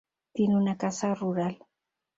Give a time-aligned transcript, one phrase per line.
[0.33, 1.63] Tiene una casa rural.